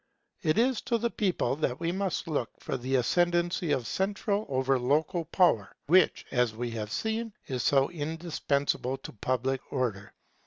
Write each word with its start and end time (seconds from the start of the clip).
It 0.41 0.57
is 0.57 0.81
to 0.89 0.97
the 0.97 1.11
people 1.11 1.55
that 1.57 1.79
we 1.79 1.91
must 1.91 2.27
look 2.27 2.49
for 2.59 2.75
the 2.75 2.95
ascendancy 2.95 3.71
of 3.71 3.85
central 3.85 4.47
over 4.49 4.79
local 4.79 5.25
power, 5.25 5.75
which, 5.85 6.25
as 6.31 6.55
we 6.55 6.71
have 6.71 6.91
seen, 6.91 7.33
is 7.45 7.61
so 7.61 7.87
indispensable 7.91 8.97
to 8.97 9.11
public 9.13 9.61
order. 9.71 10.13